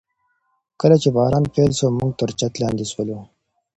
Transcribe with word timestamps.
کله 0.81 0.95
چي 1.01 1.09
باران 1.15 1.45
پیل 1.53 1.71
سو، 1.79 1.85
موږ 1.97 2.11
تر 2.19 2.29
چت 2.39 2.53
لاندي 2.61 2.85
سولو. 2.91 3.19